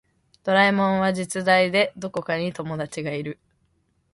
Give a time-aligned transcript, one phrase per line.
[0.43, 3.37] ドラえもんは実在でどこかに友達がいる